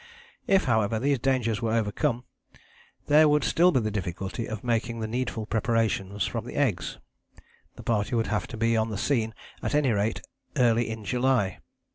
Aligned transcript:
If, 0.47 0.63
however, 0.63 0.97
these 0.97 1.19
dangers 1.19 1.61
were 1.61 1.75
overcome 1.75 2.23
there 3.05 3.29
would 3.29 3.43
still 3.43 3.71
be 3.71 3.81
the 3.81 3.91
difficulty 3.91 4.49
of 4.49 4.63
making 4.63 4.99
the 4.99 5.07
needful 5.07 5.45
preparations 5.45 6.25
from 6.25 6.43
the 6.45 6.55
eggs. 6.55 6.97
The 7.75 7.83
party 7.83 8.15
would 8.15 8.25
have 8.25 8.47
to 8.47 8.57
be 8.57 8.75
on 8.75 8.89
the 8.89 8.97
scene 8.97 9.35
at 9.61 9.75
any 9.75 9.91
rate 9.91 10.23
early 10.57 10.89
in 10.89 11.05
July. 11.05 11.59